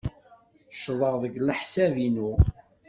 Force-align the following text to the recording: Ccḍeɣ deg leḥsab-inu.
Ccḍeɣ 0.73 1.15
deg 1.23 1.35
leḥsab-inu. 1.47 2.31